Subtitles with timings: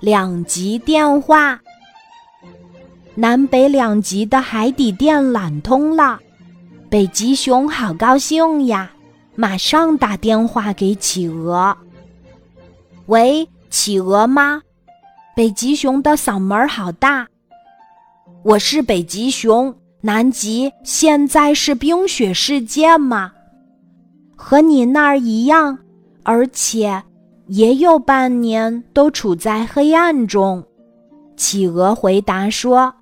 [0.00, 1.60] 两极电话。
[3.14, 6.20] 南北两极的海底电缆通了，
[6.90, 8.90] 北极熊好高兴呀，
[9.34, 11.76] 马上打电话给企鹅。
[13.06, 14.62] 喂，企鹅吗？
[15.34, 17.26] 北极熊的嗓门好大。
[18.42, 23.32] 我是北极熊，南极现在是冰雪世界吗？
[24.36, 25.78] 和你那儿一样，
[26.22, 27.02] 而且
[27.46, 30.62] 也有半年都处在黑暗中。
[31.36, 32.92] 企鹅回答说。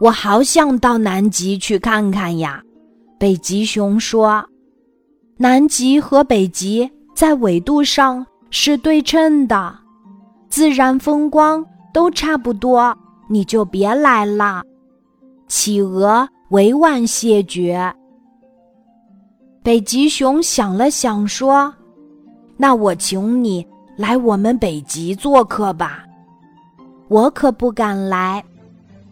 [0.00, 2.60] 我好想到南极去看看呀，
[3.16, 4.44] 北极熊说
[5.38, 9.74] ：“南极和北极在纬度上是对称的，
[10.50, 12.94] 自然风光都差不多，
[13.28, 14.62] 你就别来了。”
[15.46, 17.94] 企鹅委婉谢绝。
[19.62, 21.72] 北极熊想了想说
[22.56, 26.04] ：“那我请你来我们北极做客吧，
[27.08, 28.44] 我可不敢来。”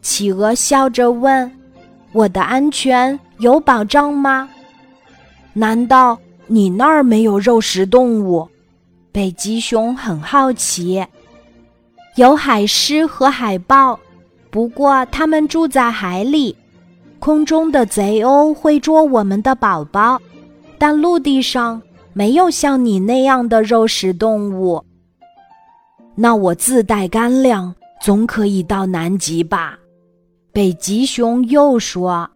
[0.03, 1.51] 企鹅笑着问
[2.13, 4.49] ：“我的安全有保障吗？
[5.53, 8.49] 难道你那儿没有肉食动物？”
[9.13, 11.07] 北极熊很好奇。
[12.17, 13.99] 有海狮和海豹，
[14.51, 16.57] 不过它们住在海里。
[17.19, 20.21] 空中的贼鸥会捉我们的宝宝，
[20.79, 21.81] 但陆地上
[22.13, 24.85] 没有像你那样的肉食动物。
[26.15, 29.79] 那我自带干粮，总可以到南极吧？
[30.53, 32.29] 北极熊又说：“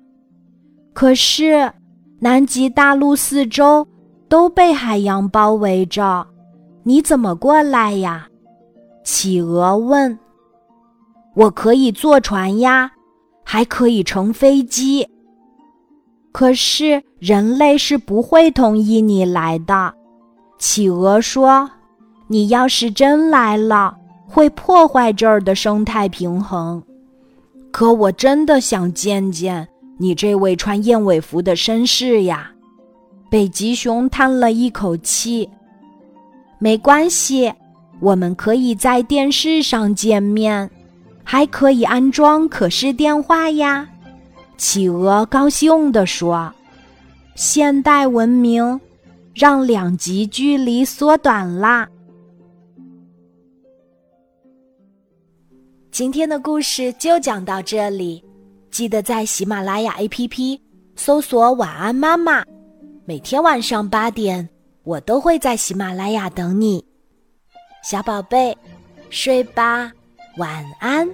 [0.94, 1.70] 可是，
[2.18, 3.86] 南极大陆四周
[4.28, 6.26] 都被海洋包围着，
[6.82, 8.28] 你怎么过来呀？”
[9.04, 10.18] 企鹅问。
[11.36, 12.90] “我可以坐船呀，
[13.44, 15.06] 还可以乘飞机。
[16.36, 19.94] 可是人类是不会同意你来的。”
[20.60, 21.70] 企鹅说
[22.28, 23.96] ：“你要是真来了，
[24.28, 26.82] 会破坏这儿的生态平衡。”
[27.72, 29.66] 可我真的想见见
[29.98, 32.50] 你这位穿燕尾服的绅士呀！
[33.30, 35.48] 北极熊叹了一口气。
[36.58, 37.50] 没关系，
[37.98, 40.70] 我们可以在电视上见面，
[41.24, 43.88] 还可以安装可视电话呀。
[44.56, 46.52] 企鹅高兴地说
[47.36, 48.80] ：“现代文明
[49.34, 51.88] 让两极距离缩短啦。”
[55.90, 58.24] 今天的故事就讲到这里，
[58.70, 60.60] 记得在喜马拉雅 APP
[60.94, 62.44] 搜索“晚安妈妈”，
[63.04, 64.48] 每天晚上八点，
[64.84, 66.84] 我都会在喜马拉雅等你，
[67.82, 68.56] 小宝贝，
[69.10, 69.90] 睡吧，
[70.36, 71.08] 晚安。